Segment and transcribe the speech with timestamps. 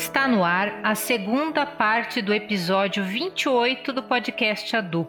[0.00, 5.06] Está no ar a segunda parte do episódio 28 do podcast Adu,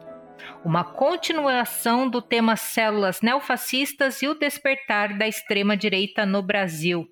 [0.66, 7.08] uma continuação do tema Células Neofascistas e o Despertar da Extrema-Direita no Brasil.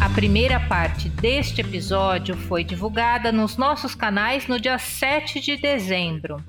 [0.00, 6.44] A primeira parte deste episódio foi divulgada nos nossos canais no dia 7 de dezembro.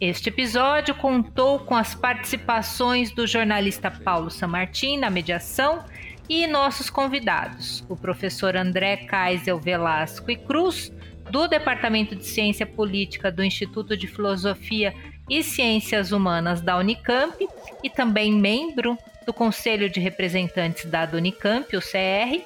[0.00, 5.84] Este episódio contou com as participações do jornalista Paulo Samartim na mediação
[6.28, 10.92] e nossos convidados, o professor André Kaisel Velasco e Cruz,
[11.30, 14.94] do Departamento de Ciência Política do Instituto de Filosofia
[15.28, 17.46] e Ciências Humanas da Unicamp
[17.82, 22.42] e também membro do Conselho de Representantes da Unicamp, o CR,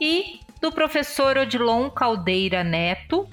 [0.00, 3.28] e do professor Odilon Caldeira Neto,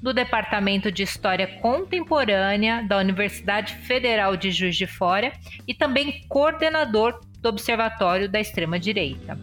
[0.00, 5.32] do Departamento de História Contemporânea da Universidade Federal de Juiz de Fora
[5.66, 9.36] e também coordenador do Observatório da Extrema-Direita.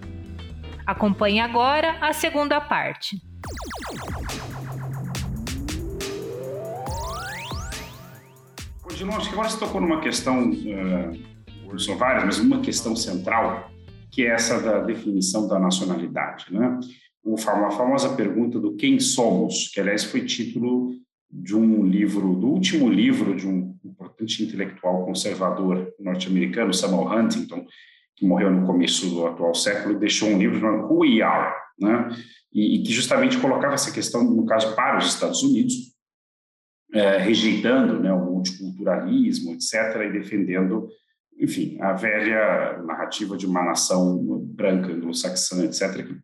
[0.87, 3.21] Acompanhe agora a segunda parte.
[8.85, 13.69] Odilon, acho que agora você tocou numa questão, uh, são várias, mas uma questão central,
[14.09, 16.45] que é essa da definição da nacionalidade.
[16.51, 16.79] Né?
[17.31, 20.95] a famosa pergunta do quem somos, que aliás foi título
[21.29, 27.65] de um livro, do último livro de um importante intelectual conservador norte-americano, Samuel Huntington,
[28.19, 31.05] que morreu no começo do atual século deixou um livro chamado Who
[31.79, 32.09] né?
[32.51, 35.73] E, e, que justamente colocava essa questão, no caso, para os Estados Unidos,
[36.93, 40.89] é, rejeitando né, o multiculturalismo, etc., e defendendo,
[41.39, 46.17] enfim, a velha narrativa de uma nação branca, anglo-saxã, etc., que,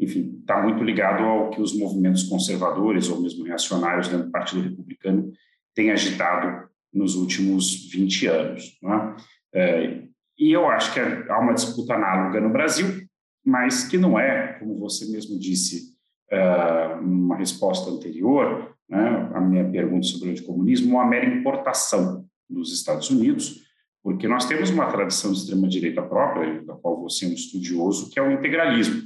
[0.00, 4.62] enfim, está muito ligado ao que os movimentos conservadores ou mesmo reacionários dentro do Partido
[4.62, 5.30] Republicano
[5.74, 8.78] têm agitado nos últimos 20 anos.
[8.82, 9.16] Né?
[9.54, 10.05] É,
[10.38, 13.06] e eu acho que há uma disputa análoga no Brasil,
[13.44, 15.94] mas que não é, como você mesmo disse,
[16.32, 22.72] uh, uma resposta anterior, né, a minha pergunta sobre o anticomunismo, uma mera importação dos
[22.72, 23.64] Estados Unidos,
[24.02, 28.18] porque nós temos uma tradição de extrema-direita própria, da qual você é um estudioso, que
[28.18, 29.02] é o integralismo.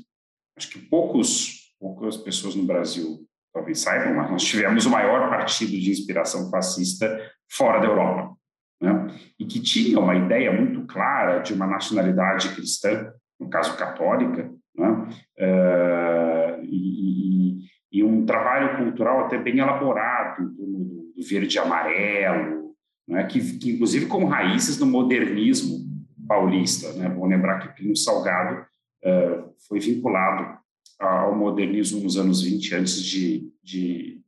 [0.57, 5.73] Acho que poucos, poucas pessoas no Brasil talvez saibam, mas nós tivemos o maior partido
[5.73, 7.19] de inspiração fascista
[7.49, 8.37] fora da Europa
[8.81, 9.09] né?
[9.39, 15.09] e que tinha uma ideia muito clara de uma nacionalidade cristã, no caso católica, né?
[15.39, 17.59] Uh, e,
[17.93, 22.75] e, um trabalho cultural até bem elaborado do, do verde e amarelo,
[23.07, 23.25] né?
[23.25, 25.79] que, que, inclusive com raízes no modernismo
[26.27, 26.93] paulista.
[26.93, 27.09] Né?
[27.09, 28.63] Lembrar que Plínio Salgado
[29.05, 30.59] uh, foi vinculado
[30.99, 34.20] ao modernismo nos anos 20, antes de, de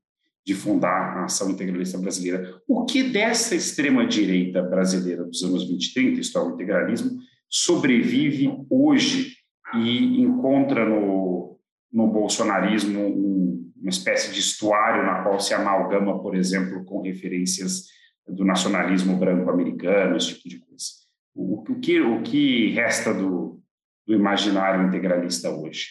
[0.44, 2.60] de fundar a Ação Integralista Brasileira.
[2.66, 8.50] O que dessa extrema-direita brasileira dos anos 20 e 30, isto é, o integralismo, sobrevive
[8.68, 9.36] hoje
[9.74, 11.58] e encontra no,
[11.92, 17.86] no bolsonarismo um, uma espécie de estuário na qual se amalgama, por exemplo, com referências
[18.26, 20.86] do nacionalismo branco-americano, esse tipo de coisa.
[21.34, 23.60] O, o, que, o que resta do,
[24.06, 25.88] do imaginário integralista hoje?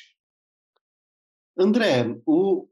[1.57, 2.67] André, o,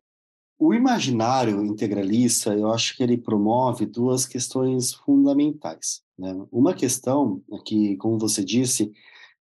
[0.59, 6.01] o imaginário integralista, eu acho que ele promove duas questões fundamentais.
[6.17, 6.35] Né?
[6.51, 8.91] Uma questão é que, como você disse,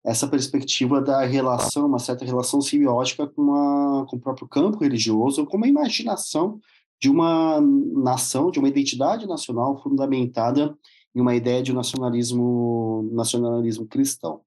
[0.05, 5.45] essa perspectiva da relação, uma certa relação simbiótica com, a, com o próprio campo religioso,
[5.45, 6.61] com uma imaginação
[7.01, 10.79] de uma nação, de uma identidade nacional fundamentada
[11.15, 14.41] em uma ideia de nacionalismo, nacionalismo cristão.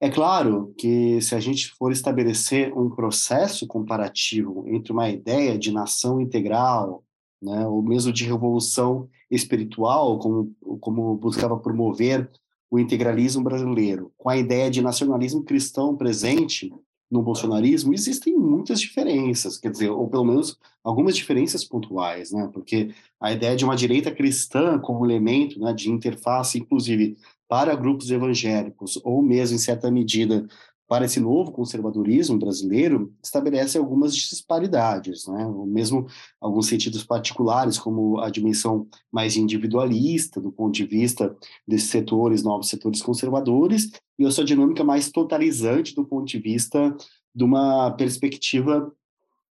[0.00, 5.72] É claro que se a gente for estabelecer um processo comparativo entre uma ideia de
[5.72, 7.02] nação integral,
[7.42, 12.30] né, ou mesmo de revolução espiritual, como, como buscava promover
[12.70, 16.72] o integralismo brasileiro, com a ideia de nacionalismo cristão presente
[17.10, 22.48] no bolsonarismo, existem muitas diferenças, quer dizer, ou pelo menos algumas diferenças pontuais, né?
[22.52, 27.16] Porque a ideia de uma direita cristã como elemento né, de interface, inclusive
[27.48, 30.46] para grupos evangélicos, ou mesmo, em certa medida,
[30.88, 35.46] para esse novo conservadorismo brasileiro, estabelece algumas disparidades, né?
[35.46, 36.06] ou mesmo
[36.40, 41.36] alguns sentidos particulares, como a dimensão mais individualista, do ponto de vista
[41.66, 46.96] desses setores, novos setores conservadores, e a sua dinâmica mais totalizante, do ponto de vista
[47.34, 48.90] de uma perspectiva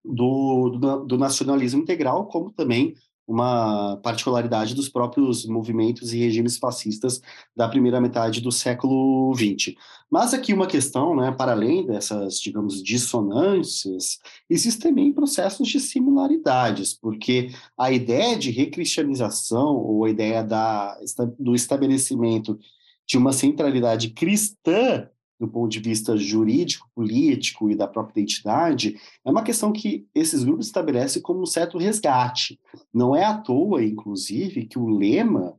[0.03, 2.95] do, do, do nacionalismo integral, como também
[3.27, 7.21] uma particularidade dos próprios movimentos e regimes fascistas
[7.57, 9.75] da primeira metade do século XX.
[10.11, 14.19] Mas aqui uma questão, né, para além dessas, digamos, dissonâncias,
[14.49, 20.97] existem também processos de similaridades, porque a ideia de recristianização ou a ideia da,
[21.39, 22.59] do estabelecimento
[23.07, 29.31] de uma centralidade cristã do ponto de vista jurídico, político e da própria identidade, é
[29.31, 32.59] uma questão que esses grupos estabelecem como um certo resgate.
[32.93, 35.55] Não é à toa, inclusive, que o lema,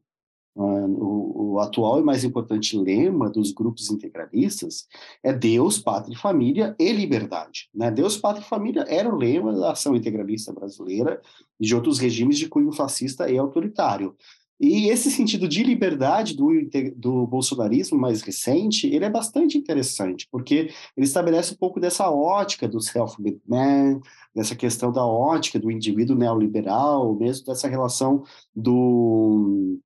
[0.55, 4.87] o, o, atual e mais importante lema dos grupos integralistas
[5.21, 7.69] é Deus, Pátria e Família e Liberdade.
[7.73, 7.91] Né?
[7.91, 11.21] Deus, Pátria e Família era o lema da ação integralista brasileira
[11.59, 14.15] e de outros regimes de cunho fascista e autoritário.
[14.59, 16.49] E esse sentido de liberdade do,
[16.95, 22.67] do bolsonarismo mais recente, ele é bastante interessante, porque ele estabelece um pouco dessa ótica
[22.67, 23.99] do self-made man,
[24.33, 28.23] dessa questão da ótica do indivíduo neoliberal, mesmo dessa relação
[28.55, 29.79] do,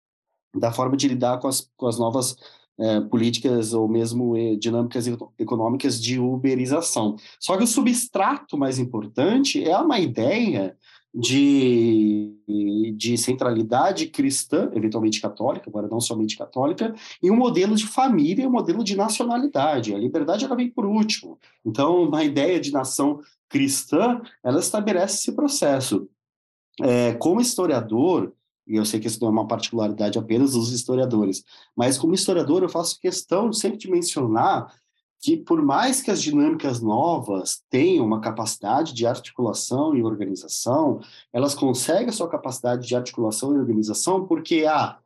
[0.55, 2.35] da forma de lidar com as, com as novas
[2.79, 5.05] é, políticas ou mesmo eh, dinâmicas
[5.37, 7.15] econômicas de uberização.
[7.39, 10.75] Só que o substrato mais importante é uma ideia
[11.13, 18.47] de, de centralidade cristã, eventualmente católica, agora não somente católica, e um modelo de família,
[18.47, 19.93] um modelo de nacionalidade.
[19.93, 21.37] A liberdade ela vem por último.
[21.65, 23.19] Então, uma ideia de nação
[23.49, 26.07] cristã, ela estabelece esse processo.
[26.81, 28.31] É, como historiador,
[28.65, 31.43] e eu sei que isso não é uma particularidade apenas dos historiadores,
[31.75, 34.73] mas como historiador eu faço questão sempre de mencionar
[35.21, 40.99] que por mais que as dinâmicas novas tenham uma capacidade de articulação e organização,
[41.31, 44.97] elas conseguem a sua capacidade de articulação e organização porque, ah,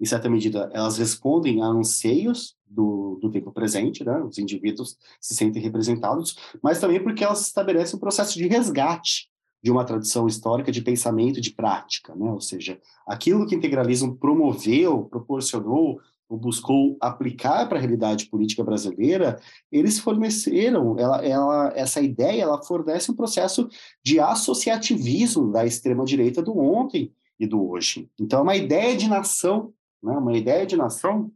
[0.00, 4.22] em certa medida, elas respondem a anseios do, do tempo presente, né?
[4.22, 9.28] os indivíduos se sentem representados, mas também porque elas estabelecem um processo de resgate
[9.60, 12.30] de uma tradição histórica de pensamento e de prática, né?
[12.30, 19.40] ou seja, aquilo que integralismo promoveu, proporcionou, ou buscou aplicar para a realidade política brasileira,
[19.70, 23.68] eles forneceram, ela, ela, essa ideia, ela fornece um processo
[24.02, 28.10] de associativismo da extrema-direita do ontem e do hoje.
[28.18, 31.30] Então, é uma ideia de nação, né, uma ideia de nação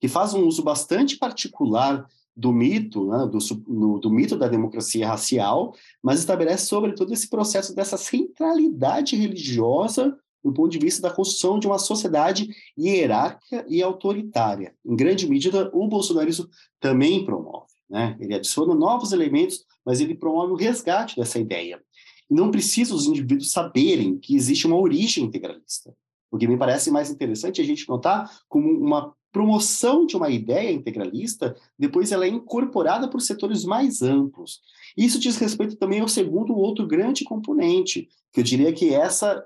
[0.00, 2.06] que faz um uso bastante particular
[2.36, 3.38] do mito, né, do,
[3.68, 10.52] no, do mito da democracia racial, mas estabelece, sobretudo, esse processo dessa centralidade religiosa do
[10.52, 12.48] ponto de vista da construção de uma sociedade
[12.78, 14.74] hierárquica e autoritária.
[14.84, 16.46] Em grande medida, o bolsonarismo
[16.78, 17.72] também promove.
[17.88, 18.16] Né?
[18.20, 21.82] Ele adiciona novos elementos, mas ele promove o resgate dessa ideia.
[22.30, 25.94] Não precisa os indivíduos saberem que existe uma origem integralista.
[26.30, 30.30] O que me parece mais interessante é a gente notar como uma promoção de uma
[30.30, 34.60] ideia integralista, depois ela é incorporada por setores mais amplos.
[34.96, 39.44] Isso diz respeito também ao segundo outro grande componente, que eu diria que essa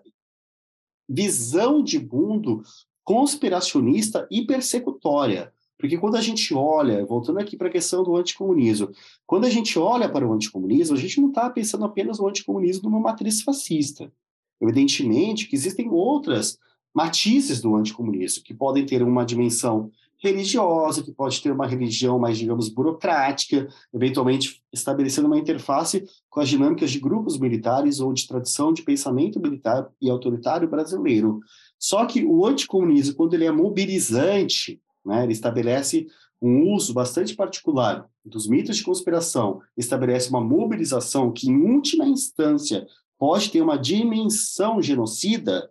[1.08, 2.62] visão de mundo
[3.04, 5.52] conspiracionista e persecutória.
[5.78, 8.90] Porque quando a gente olha, voltando aqui para a questão do anticomunismo,
[9.24, 12.90] quando a gente olha para o anticomunismo, a gente não está pensando apenas no anticomunismo
[12.90, 14.12] numa matriz fascista.
[14.60, 16.58] Evidentemente que existem outras
[16.92, 22.36] matizes do anticomunismo, que podem ter uma dimensão religiosa, que pode ter uma religião mais,
[22.36, 28.72] digamos, burocrática, eventualmente estabelecendo uma interface com as dinâmicas de grupos militares ou de tradição
[28.72, 31.40] de pensamento militar e autoritário brasileiro.
[31.78, 36.06] Só que o anticomunismo, quando ele é mobilizante, né, ele estabelece
[36.40, 42.86] um uso bastante particular dos mitos de conspiração, estabelece uma mobilização que, em última instância,
[43.18, 45.68] pode ter uma dimensão genocida,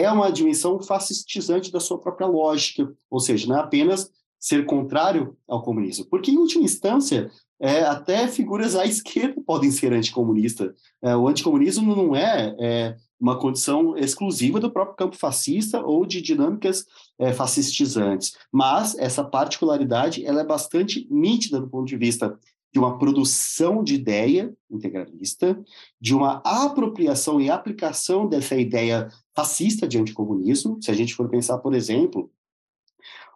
[0.00, 5.36] é uma dimensão fascistizante da sua própria lógica, ou seja, não é apenas ser contrário
[5.46, 7.30] ao comunismo, porque em última instância
[7.60, 10.72] é, até figuras à esquerda podem ser anticomunistas.
[11.00, 16.20] É, o anticomunismo não é, é, uma condição exclusiva do próprio campo fascista ou de
[16.20, 16.84] dinâmicas
[17.20, 22.36] é, fascistizantes, mas essa particularidade ela é bastante nítida do ponto de vista
[22.72, 25.62] de uma produção de ideia integralista,
[26.00, 30.78] de uma apropriação e aplicação dessa ideia fascista de anticomunismo.
[30.80, 32.30] Se a gente for pensar, por exemplo,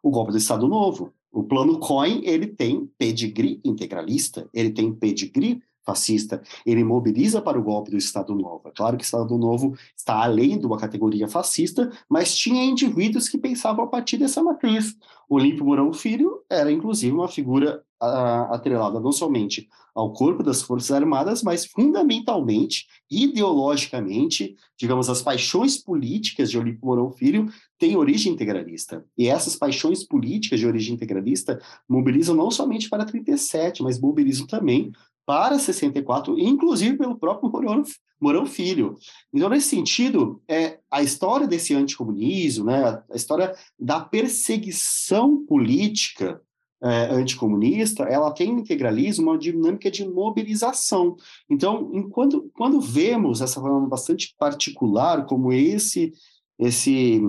[0.02, 5.62] o golpe do Estado Novo, o plano Cohen, ele tem pedigree integralista, ele tem pedigree
[5.84, 8.68] fascista, ele mobiliza para o golpe do Estado Novo.
[8.68, 13.28] É claro que o Estado Novo está além de uma categoria fascista, mas tinha indivíduos
[13.28, 14.96] que pensavam a partir dessa matriz.
[15.28, 21.42] Olímpio Mourão Filho era, inclusive, uma figura atrelada não somente ao corpo das Forças Armadas,
[21.42, 29.04] mas fundamentalmente, ideologicamente, digamos, as paixões políticas de Olímpio Mourão Filho têm origem integralista.
[29.16, 34.92] E essas paixões políticas de origem integralista mobilizam não somente para 37, mas mobilizam também
[35.24, 37.82] para 64, inclusive pelo próprio Mourão,
[38.20, 38.96] Mourão Filho.
[39.32, 46.40] Então, nesse sentido, é, a história desse anticomunismo, né, a história da perseguição política
[46.82, 51.16] é, anticomunista, ela tem no integralismo uma dinâmica de mobilização.
[51.48, 56.12] Então, enquanto, quando vemos essa forma bastante particular, como esse,
[56.58, 57.20] esse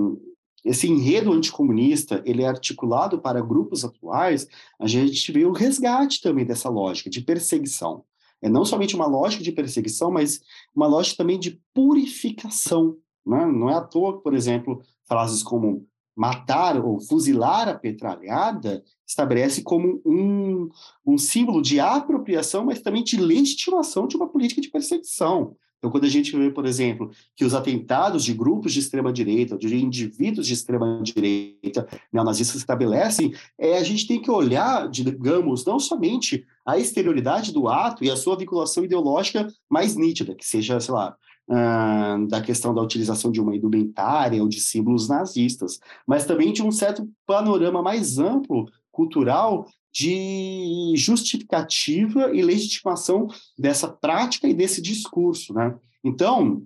[0.65, 6.45] esse enredo anticomunista ele é articulado para grupos atuais, a gente vê o resgate também
[6.45, 8.03] dessa lógica de perseguição.
[8.41, 10.41] É não somente uma lógica de perseguição, mas
[10.75, 12.97] uma lógica também de purificação.
[13.25, 13.45] Né?
[13.45, 15.87] Não é à toa, por exemplo, frases como
[16.17, 20.67] matar ou fuzilar a petralhada estabelece como um,
[21.05, 25.55] um símbolo de apropriação, mas também de legitimação de uma política de perseguição.
[25.77, 29.75] Então, quando a gente vê, por exemplo, que os atentados de grupos de extrema-direita, de
[29.75, 36.79] indivíduos de extrema-direita neonazistas estabelecem, é, a gente tem que olhar, digamos, não somente a
[36.79, 41.15] exterioridade do ato e a sua vinculação ideológica mais nítida, que seja, sei lá,
[41.47, 46.71] Da questão da utilização de uma indumentária ou de símbolos nazistas, mas também de um
[46.71, 53.27] certo panorama mais amplo, cultural, de justificativa e legitimação
[53.57, 55.53] dessa prática e desse discurso.
[55.53, 55.73] Né?
[56.03, 56.63] Então,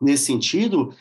[0.00, 0.94] nesse sentido,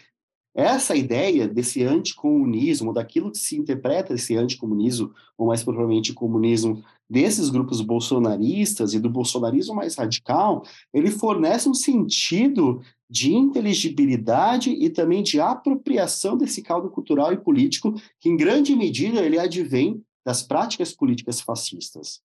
[0.56, 7.50] essa ideia desse anticomunismo, daquilo que se interpreta esse anticomunismo, ou mais propriamente comunismo, desses
[7.50, 15.24] grupos bolsonaristas e do bolsonarismo mais radical, ele fornece um sentido de inteligibilidade e também
[15.24, 20.94] de apropriação desse caldo cultural e político, que em grande medida ele advém das práticas
[20.94, 22.20] políticas fascistas.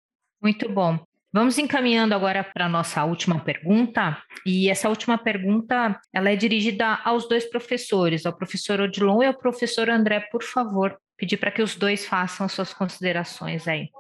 [0.41, 0.99] Muito bom.
[1.33, 4.17] Vamos encaminhando agora para a nossa última pergunta,
[4.47, 9.35] e essa última pergunta ela é dirigida aos dois professores, ao professor Odilon e ao
[9.35, 13.91] professor André, por favor, pedir para que os dois façam suas considerações aí.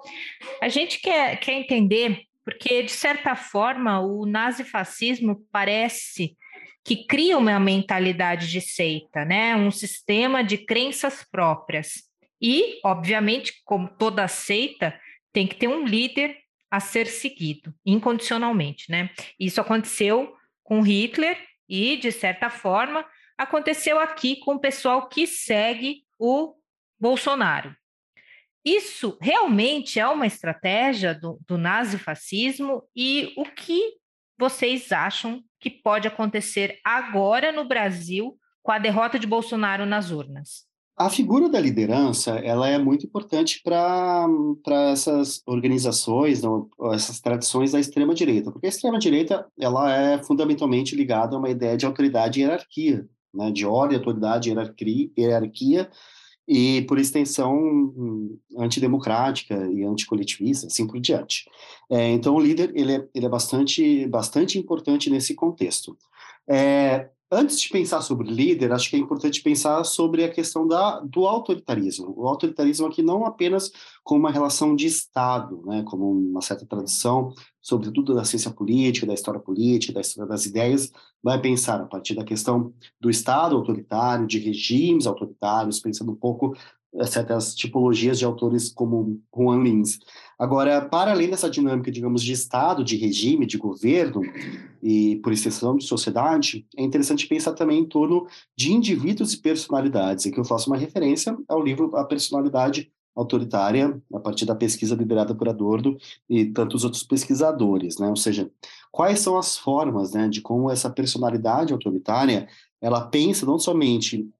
[0.62, 6.36] A gente quer, quer entender, porque de certa forma o nazifascismo parece
[6.84, 9.54] que cria uma mentalidade de seita, né?
[9.56, 12.08] um sistema de crenças próprias.
[12.40, 14.98] E, obviamente, como toda seita,
[15.32, 16.36] tem que ter um líder
[16.70, 19.10] a ser seguido, incondicionalmente, né?
[19.40, 21.36] Isso aconteceu com Hitler
[21.68, 23.04] e, de certa forma,
[23.36, 26.54] aconteceu aqui com o pessoal que segue o
[27.00, 27.74] Bolsonaro.
[28.64, 33.94] Isso realmente é uma estratégia do, do nazifascismo e o que
[34.38, 40.68] vocês acham que pode acontecer agora no Brasil com a derrota de Bolsonaro nas urnas?
[40.96, 44.26] A figura da liderança ela é muito importante para
[44.90, 50.96] essas organizações, não, essas tradições da extrema direita, porque a extrema direita ela é fundamentalmente
[50.96, 55.88] ligada a uma ideia de autoridade e hierarquia, né, de ordem, autoridade, hierarquia, hierarquia
[56.48, 61.44] e por extensão antidemocrática e anticoletivista, assim por diante.
[61.90, 65.96] É, então o líder ele é, ele é bastante bastante importante nesse contexto.
[66.48, 70.98] É, Antes de pensar sobre líder, acho que é importante pensar sobre a questão da,
[71.00, 72.14] do autoritarismo.
[72.16, 73.70] O autoritarismo aqui não apenas
[74.02, 79.12] como uma relação de Estado, né, como uma certa tradição, sobretudo da ciência política, da
[79.12, 80.90] história política, da história das ideias,
[81.22, 86.56] vai pensar a partir da questão do Estado autoritário, de regimes autoritários, pensando um pouco
[87.04, 89.98] certas tipologias de autores como Juan Lins.
[90.38, 94.22] Agora, para além dessa dinâmica, digamos, de Estado, de regime, de governo
[94.80, 98.26] e, por extensão, de sociedade, é interessante pensar também em torno
[98.56, 100.26] de indivíduos e personalidades.
[100.26, 105.34] Aqui eu faço uma referência ao livro A Personalidade Autoritária, a partir da pesquisa liderada
[105.34, 105.98] por Adorno
[106.30, 108.08] e tantos outros pesquisadores, né?
[108.08, 108.48] Ou seja,
[108.92, 112.48] quais são as formas, né, de como essa personalidade autoritária
[112.80, 114.30] ela pensa não somente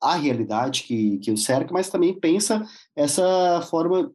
[0.00, 4.10] a realidade que, que o cerca, mas também pensa essa forma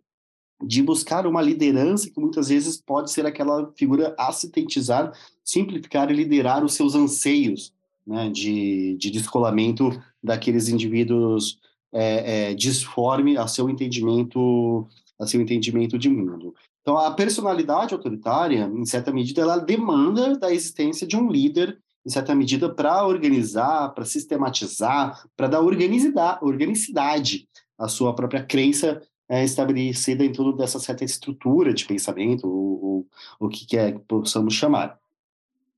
[0.63, 5.11] de buscar uma liderança que muitas vezes pode ser aquela figura a sintetizar,
[5.43, 7.73] simplificar e liderar os seus anseios
[8.05, 9.91] né, de, de descolamento
[10.23, 11.59] daqueles indivíduos
[11.91, 14.87] é, é, disforme a seu entendimento
[15.19, 16.55] a seu entendimento de mundo.
[16.81, 22.09] Então, a personalidade autoritária, em certa medida, ela demanda da existência de um líder em
[22.09, 30.25] certa medida, para organizar, para sistematizar, para dar organicidade à sua própria crença é, estabelecida
[30.25, 33.07] em torno dessa certa estrutura de pensamento, ou,
[33.39, 34.99] o que quer que possamos chamar.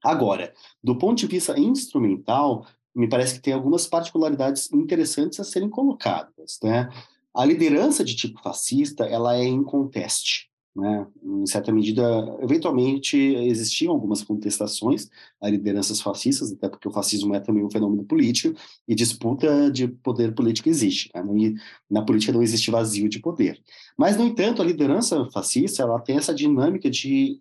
[0.03, 0.51] Agora,
[0.83, 6.60] do ponto de vista instrumental, me parece que tem algumas particularidades interessantes a serem colocadas.
[6.63, 6.89] Né?
[7.31, 10.50] A liderança de tipo fascista ela é inconteste.
[10.75, 11.06] Né?
[11.24, 12.03] Em certa medida,
[12.42, 15.08] eventualmente existiam algumas contestações
[15.39, 19.88] a lideranças fascistas, até porque o fascismo é também um fenômeno político e disputa de
[19.88, 21.12] poder político existe.
[21.13, 21.53] Né?
[21.89, 23.62] Na política não existe vazio de poder.
[23.96, 27.39] Mas, no entanto, a liderança fascista ela tem essa dinâmica de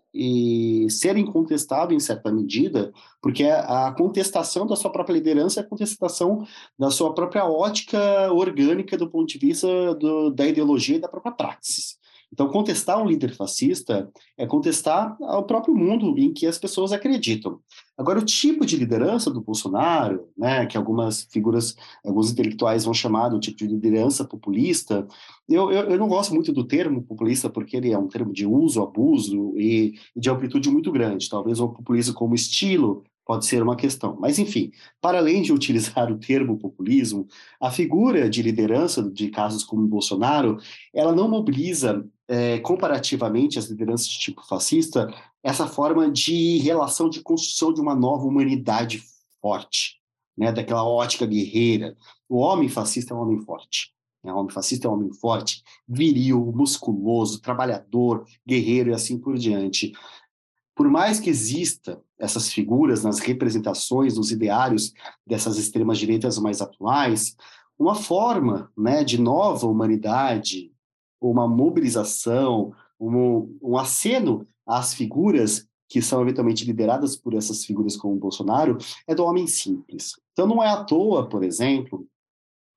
[0.90, 6.46] ser incontestável em certa medida, porque a contestação da sua própria liderança é a contestação
[6.78, 11.32] da sua própria ótica orgânica do ponto de vista do, da ideologia e da própria
[11.32, 12.01] praxis.
[12.32, 17.60] Então, contestar um líder fascista é contestar o próprio mundo em que as pessoas acreditam.
[17.96, 23.28] Agora, o tipo de liderança do Bolsonaro, né, que algumas figuras, alguns intelectuais vão chamar
[23.28, 25.06] do tipo de liderança populista,
[25.48, 28.46] eu, eu, eu, não gosto muito do termo populista porque ele é um termo de
[28.46, 31.28] uso, abuso e, e de amplitude muito grande.
[31.28, 34.14] Talvez o populismo como estilo pode ser uma questão.
[34.20, 34.70] Mas, enfim,
[35.00, 37.26] para além de utilizar o termo populismo,
[37.58, 40.58] a figura de liderança de casos como Bolsonaro,
[40.92, 45.08] ela não mobiliza, é, comparativamente às lideranças de tipo fascista,
[45.42, 49.02] essa forma de relação de construção de uma nova humanidade
[49.40, 49.96] forte,
[50.36, 51.96] né, daquela ótica guerreira.
[52.28, 53.94] O homem fascista é um homem forte.
[54.22, 54.30] Né?
[54.30, 59.92] O homem fascista é um homem forte, viril, musculoso, trabalhador, guerreiro e assim por diante
[60.74, 64.92] por mais que exista essas figuras nas representações, nos ideários
[65.26, 67.36] dessas extremas direitas mais atuais,
[67.78, 70.72] uma forma né, de nova humanidade,
[71.20, 78.16] uma mobilização, um, um aceno às figuras que são eventualmente lideradas por essas figuras como
[78.16, 80.12] Bolsonaro, é do homem simples.
[80.32, 82.06] Então não é à toa, por exemplo,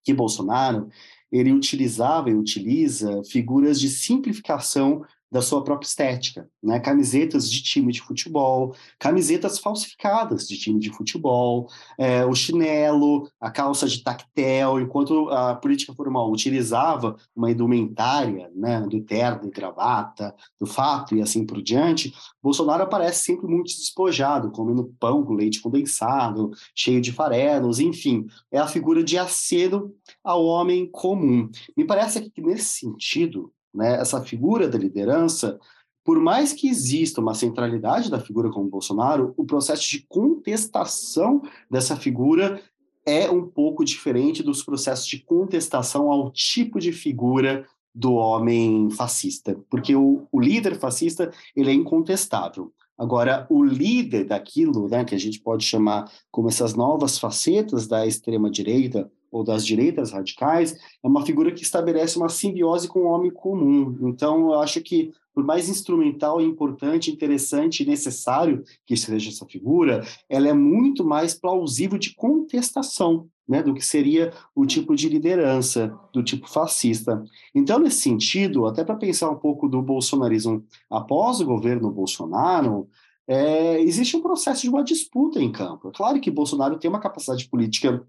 [0.04, 0.90] que Bolsonaro
[1.32, 6.80] ele utilizava e utiliza figuras de simplificação da sua própria estética, né?
[6.80, 13.52] Camisetas de time de futebol, camisetas falsificadas de time de futebol, é, o chinelo, a
[13.52, 20.66] calça de tactel, enquanto a política formal utilizava uma indumentária, né, do terno, gravata, do
[20.66, 26.52] fato e assim por diante, Bolsonaro aparece sempre muito despojado, comendo pão com leite condensado,
[26.74, 31.50] cheio de farelos, enfim, é a figura de aceno ao homem comum.
[31.76, 35.60] Me parece que nesse sentido né, essa figura da liderança,
[36.04, 41.96] por mais que exista uma centralidade da figura como Bolsonaro, o processo de contestação dessa
[41.96, 42.62] figura
[43.06, 49.58] é um pouco diferente dos processos de contestação ao tipo de figura do homem fascista,
[49.70, 52.74] porque o, o líder fascista ele é incontestável.
[52.98, 58.06] Agora, o líder daquilo, né, que a gente pode chamar como essas novas facetas da
[58.06, 63.08] extrema direita ou das direitas radicais, é uma figura que estabelece uma simbiose com o
[63.08, 63.98] homem comum.
[64.04, 70.06] Então, eu acho que, por mais instrumental, importante, interessante e necessário que seja essa figura,
[70.30, 75.94] ela é muito mais plausível de contestação né, do que seria o tipo de liderança,
[76.12, 77.24] do tipo fascista.
[77.54, 82.88] Então, nesse sentido, até para pensar um pouco do bolsonarismo após o governo Bolsonaro,
[83.28, 85.90] é, existe um processo de uma disputa em campo.
[85.90, 88.06] É claro que Bolsonaro tem uma capacidade política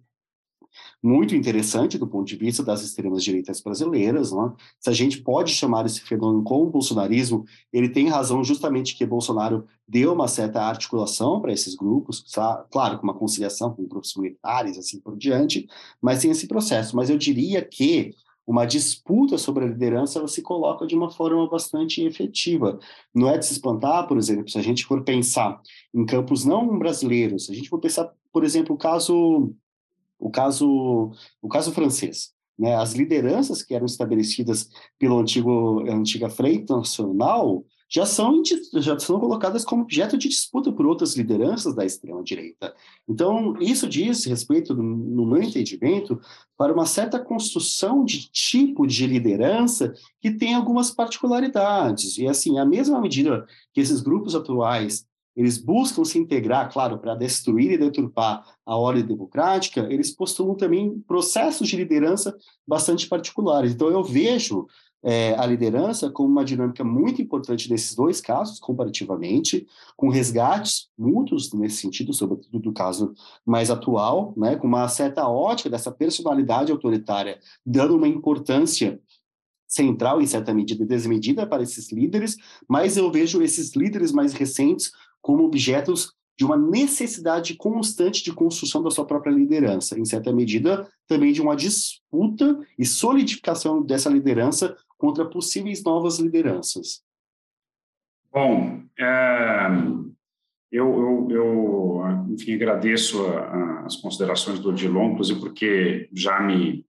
[1.02, 4.32] muito interessante do ponto de vista das extremas direitas brasileiras.
[4.32, 4.52] Né?
[4.80, 9.66] Se a gente pode chamar esse fenômeno como bolsonarismo, ele tem razão justamente que Bolsonaro
[9.88, 12.24] deu uma certa articulação para esses grupos,
[12.70, 15.66] claro, com uma conciliação com grupos militares, assim por diante,
[16.00, 16.96] mas tem esse processo.
[16.96, 18.12] Mas eu diria que
[18.46, 22.78] uma disputa sobre a liderança ela se coloca de uma forma bastante efetiva.
[23.12, 25.60] Não é de se espantar, por exemplo, se a gente for pensar
[25.92, 29.52] em campos não brasileiros, se a gente for pensar, por exemplo, o caso
[30.18, 32.34] o caso, o caso francês.
[32.58, 32.74] Né?
[32.74, 38.42] As lideranças que eram estabelecidas pela antigo, antiga Frente Nacional já são,
[38.74, 42.74] já são colocadas como objeto de disputa por outras lideranças da extrema-direita.
[43.08, 46.20] Então, isso diz respeito, no meu entendimento,
[46.56, 52.18] para uma certa construção de tipo de liderança que tem algumas particularidades.
[52.18, 57.14] E, assim, à mesma medida que esses grupos atuais eles buscam se integrar, claro, para
[57.14, 62.34] destruir e deturpar a ordem democrática, eles postulam também processos de liderança
[62.66, 63.72] bastante particulares.
[63.72, 64.66] Então, eu vejo
[65.04, 71.52] é, a liderança como uma dinâmica muito importante nesses dois casos, comparativamente, com resgates mútuos
[71.52, 73.12] nesse sentido, sobretudo do caso
[73.44, 78.98] mais atual, né, com uma certa ótica dessa personalidade autoritária, dando uma importância
[79.68, 82.36] central, em certa medida, desmedida para esses líderes,
[82.68, 84.90] mas eu vejo esses líderes mais recentes
[85.26, 90.88] como objetos de uma necessidade constante de construção da sua própria liderança, em certa medida
[91.08, 97.02] também de uma disputa e solidificação dessa liderança contra possíveis novas lideranças.
[98.32, 99.66] Bom, é,
[100.70, 106.86] eu, eu, eu, enfim, agradeço a, a, as considerações do Odilon, inclusive porque já me,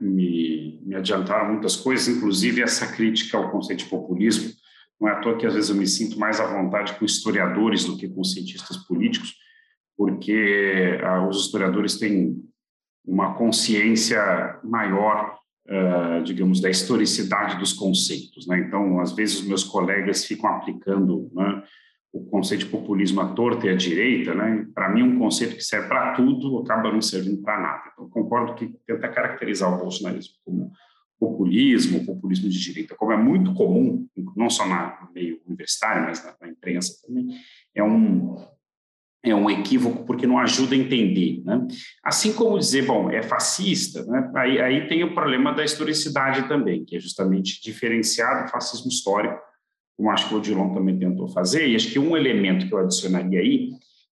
[0.00, 4.53] me, me adiantaram muitas coisas, inclusive essa crítica ao conceito de populismo,
[5.00, 7.84] não é à toa que às vezes eu me sinto mais à vontade com historiadores
[7.84, 9.34] do que com cientistas políticos,
[9.96, 12.36] porque ah, os historiadores têm
[13.06, 18.46] uma consciência maior, uh, digamos, da historicidade dos conceitos.
[18.46, 18.60] Né?
[18.60, 21.62] Então, às vezes, meus colegas ficam aplicando né,
[22.12, 24.34] o conceito de populismo à torta e à direita.
[24.34, 24.66] Né?
[24.74, 27.82] Para mim, um conceito que serve para tudo acaba não servindo para nada.
[27.92, 30.72] Então, concordo que tentar caracterizar o bolsonarismo como
[31.18, 36.34] populismo, populismo de direita, como é muito comum, não só no meio universitário, mas na,
[36.40, 37.28] na imprensa também,
[37.74, 38.36] é um,
[39.22, 41.42] é um equívoco porque não ajuda a entender.
[41.44, 41.66] Né?
[42.04, 44.30] Assim como dizer, bom, é fascista, né?
[44.36, 49.38] aí, aí tem o problema da historicidade também, que é justamente diferenciar do fascismo histórico,
[49.96, 52.78] como acho que o Odilon também tentou fazer, e acho que um elemento que eu
[52.78, 53.70] adicionaria aí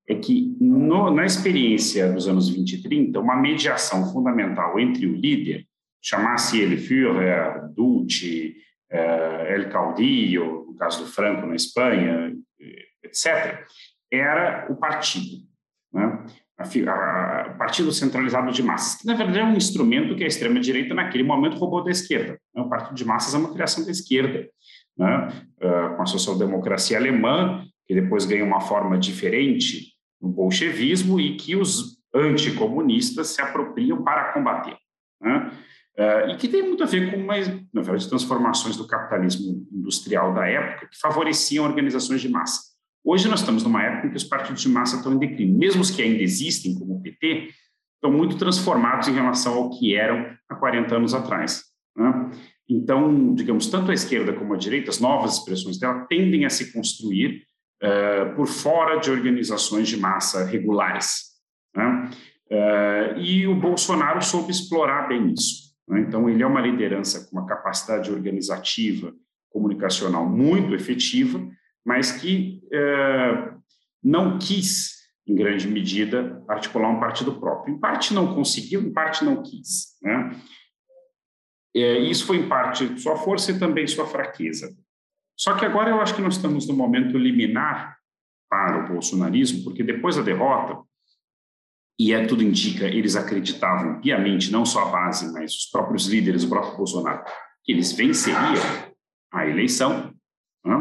[0.08, 5.14] é que no, na experiência dos anos 20 e 30, uma mediação fundamental entre o
[5.14, 5.66] líder,
[6.02, 8.56] chamasse ele Führer, Duce,
[8.90, 12.32] eh, El Caudillo, no caso do Franco na Espanha,
[13.02, 13.64] etc.,
[14.10, 15.46] era o partido,
[15.92, 16.24] né?
[16.58, 21.24] o partido centralizado de massas, que na verdade é um instrumento que a extrema-direita naquele
[21.24, 22.38] momento roubou da esquerda.
[22.54, 22.62] Né?
[22.62, 24.48] O partido de massas é uma criação da esquerda,
[24.96, 25.28] né?
[25.56, 31.56] uh, com a social-democracia alemã, que depois ganha uma forma diferente no bolchevismo e que
[31.56, 34.76] os anticomunistas se apropriam para combater.
[35.20, 35.50] Né?
[35.98, 37.34] Uh, e que tem muito a ver com uma,
[37.72, 42.72] na verdade, transformações do capitalismo industrial da época que favoreciam organizações de massa.
[43.04, 45.58] Hoje nós estamos numa época em que os partidos de massa estão em declínio.
[45.58, 47.50] Mesmo os que ainda existem, como o PT,
[47.96, 51.62] estão muito transformados em relação ao que eram há 40 anos atrás.
[51.96, 52.30] Né?
[52.68, 56.72] Então, digamos, tanto a esquerda como a direita, as novas expressões dela tendem a se
[56.72, 57.42] construir
[57.82, 61.32] uh, por fora de organizações de massa regulares.
[61.76, 62.10] Né?
[62.50, 65.61] Uh, e o Bolsonaro soube explorar bem isso.
[65.88, 66.00] Né?
[66.00, 69.14] Então, ele é uma liderança com uma capacidade organizativa,
[69.50, 71.40] comunicacional muito efetiva,
[71.84, 73.52] mas que é,
[74.02, 77.74] não quis, em grande medida, articular um partido próprio.
[77.74, 79.96] Em parte não conseguiu, em parte não quis.
[80.02, 80.36] Né?
[81.74, 84.74] É, isso foi, em parte, sua força e também sua fraqueza.
[85.36, 87.96] Só que agora eu acho que nós estamos no momento liminar
[88.48, 90.86] para o bolsonarismo, porque depois da derrota,
[92.02, 96.42] e é tudo indica, eles acreditavam piamente, não só a base, mas os próprios líderes,
[96.42, 97.22] o próprio Bolsonaro,
[97.62, 98.60] que eles venceriam
[99.32, 100.12] a eleição.
[100.64, 100.74] Né?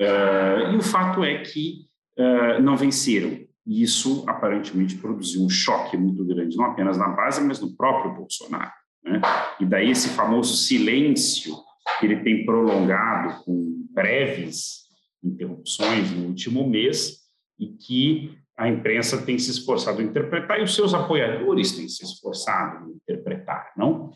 [0.00, 1.86] Uh, e o fato é que
[2.18, 3.46] uh, não venceram.
[3.64, 8.14] E isso aparentemente produziu um choque muito grande, não apenas na base, mas no próprio
[8.14, 8.72] Bolsonaro.
[9.04, 9.20] Né?
[9.60, 11.54] E daí esse famoso silêncio
[12.00, 14.86] que ele tem prolongado com breves
[15.22, 17.18] interrupções no último mês
[17.56, 22.04] e que a imprensa tem se esforçado em interpretar e os seus apoiadores têm se
[22.04, 24.12] esforçado em interpretar, não?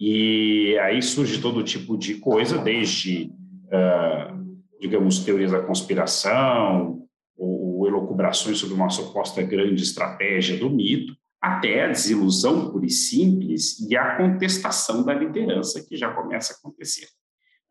[0.00, 3.30] E aí surge todo tipo de coisa, desde
[3.66, 4.44] uh,
[4.80, 11.84] digamos, teorias da conspiração ou, ou elocubrações sobre uma suposta grande estratégia do mito, até
[11.84, 17.06] a desilusão pura e simples e a contestação da liderança que já começa a acontecer.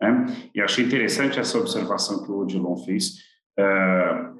[0.01, 0.49] Né?
[0.53, 3.15] E achei interessante essa observação que o Odilon fez,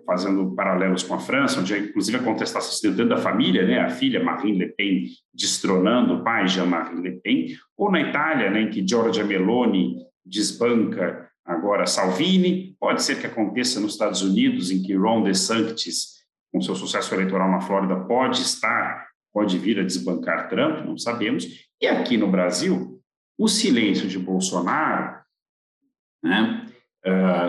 [0.06, 3.80] fazendo paralelos com a França, onde inclusive a contestação deu dentro da família, né?
[3.80, 7.48] a filha Marine Le Pen destronando o pai Jean-Marie Le Pen,
[7.78, 9.96] ou na Itália, né, em que Giorgia Meloni
[10.26, 16.62] desbanca agora Salvini, pode ser que aconteça nos Estados Unidos, em que Ron DeSantis, com
[16.62, 21.46] seu sucesso eleitoral na Flórida, pode estar, pode vir a desbancar Trump, não sabemos.
[21.82, 23.02] E aqui no Brasil,
[23.38, 25.20] o silêncio de Bolsonaro,
[26.24, 26.63] né,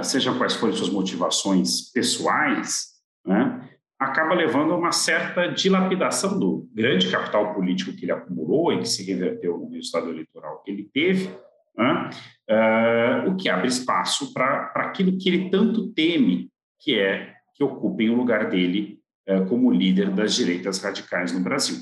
[0.03, 2.89] seja quais forem suas motivações pessoais,
[3.25, 8.81] né, acaba levando a uma certa dilapidação do grande capital político que ele acumulou e
[8.81, 11.31] que se reverteu no resultado eleitoral que ele teve,
[11.77, 12.11] né?
[12.49, 18.11] Uh, o que abre espaço para aquilo que ele tanto teme, que é que ocupem
[18.11, 21.79] o lugar dele uh, como líder das direitas radicais no Brasil.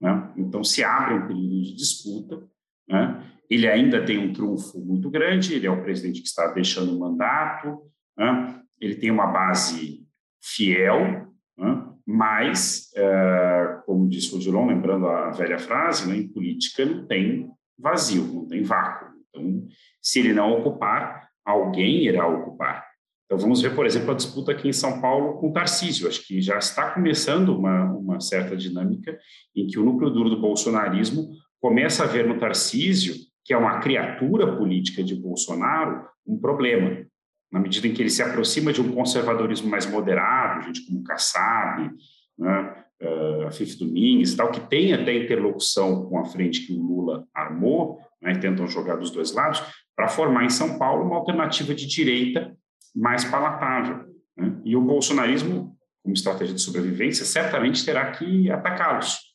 [0.00, 0.32] Né?
[0.36, 2.42] Então, se abre um período de disputa,
[2.88, 3.19] né?
[3.50, 7.00] Ele ainda tem um trunfo muito grande, ele é o presidente que está deixando o
[7.00, 7.82] mandato,
[8.16, 8.62] né?
[8.80, 10.06] ele tem uma base
[10.40, 11.26] fiel,
[11.58, 11.86] né?
[12.06, 16.16] mas, uh, como disse o Odilon, lembrando a velha frase, né?
[16.16, 19.08] em política não tem vazio, não tem vácuo.
[19.28, 19.66] Então,
[20.00, 22.88] se ele não ocupar, alguém irá ocupar.
[23.24, 26.08] Então, vamos ver, por exemplo, a disputa aqui em São Paulo com o Tarcísio.
[26.08, 29.16] Acho que já está começando uma, uma certa dinâmica
[29.54, 33.80] em que o núcleo duro do bolsonarismo começa a ver no Tarcísio, que é uma
[33.80, 37.04] criatura política de Bolsonaro, um problema.
[37.50, 41.90] Na medida em que ele se aproxima de um conservadorismo mais moderado, gente como Kassab,
[42.38, 46.72] né, uh, a Fife Domingues e tal, que tem até interlocução com a frente que
[46.72, 49.62] o Lula armou, né, tentam jogar dos dois lados,
[49.96, 52.56] para formar em São Paulo uma alternativa de direita
[52.94, 54.04] mais palatável.
[54.36, 54.60] Né?
[54.64, 59.29] E o bolsonarismo, como estratégia de sobrevivência, certamente terá que atacá-los?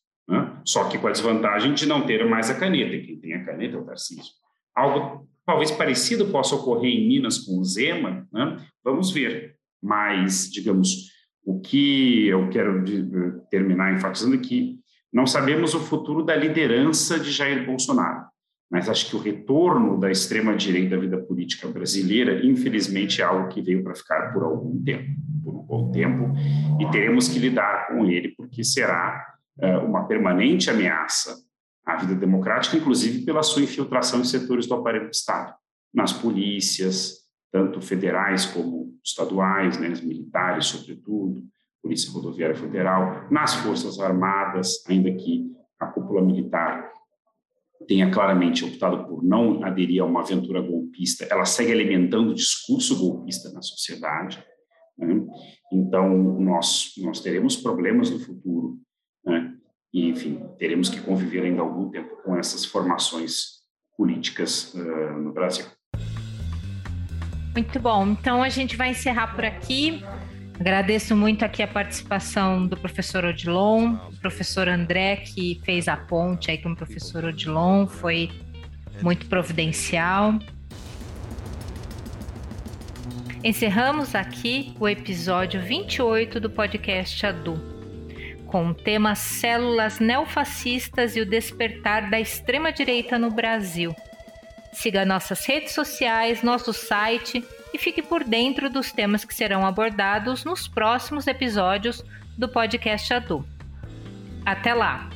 [0.65, 3.75] Só que com a desvantagem de não ter mais a caneta, quem tem a caneta
[3.75, 4.33] é o Tarcísio.
[4.75, 8.57] Algo talvez parecido possa ocorrer em Minas com o Zema, né?
[8.83, 11.11] vamos ver, mas, digamos,
[11.45, 12.83] o que eu quero
[13.51, 14.79] terminar enfatizando é que
[15.13, 18.25] não sabemos o futuro da liderança de Jair Bolsonaro.
[18.69, 23.61] mas acho que o retorno da extrema-direita à vida política brasileira, infelizmente, é algo que
[23.61, 25.11] veio para ficar por algum tempo,
[25.43, 26.33] por um bom tempo,
[26.81, 29.34] e teremos que lidar com ele, porque será
[29.85, 31.35] uma permanente ameaça
[31.85, 35.53] à vida democrática, inclusive pela sua infiltração em setores do aparelho do Estado,
[35.93, 41.43] nas polícias, tanto federais como estaduais, né, militares, sobretudo,
[41.81, 46.91] Polícia Rodoviária Federal, nas Forças Armadas, ainda que a cúpula militar
[47.87, 52.97] tenha claramente optado por não aderir a uma aventura golpista, ela segue alimentando o discurso
[52.97, 54.43] golpista na sociedade.
[54.97, 55.23] Né?
[55.71, 58.79] Então, nós, nós teremos problemas no futuro.
[59.25, 59.53] Né?
[59.93, 63.61] E, enfim, teremos que conviver ainda algum tempo com essas formações
[63.97, 65.65] políticas uh, no Brasil.
[67.53, 68.07] Muito bom.
[68.07, 70.03] Então, a gente vai encerrar por aqui.
[70.59, 76.51] Agradeço muito aqui a participação do professor Odilon, do professor André, que fez a ponte
[76.51, 78.29] aí com o professor Odilon, foi
[79.01, 80.39] muito providencial.
[83.43, 87.74] Encerramos aqui o episódio 28 do podcast Adu,
[88.45, 93.95] com o tema Células Neofascistas e o Despertar da Extrema-Direita no Brasil.
[94.71, 100.43] Siga nossas redes sociais, nosso site e fique por dentro dos temas que serão abordados
[100.43, 102.03] nos próximos episódios
[102.37, 103.45] do podcast Adu.
[104.45, 105.14] Até lá!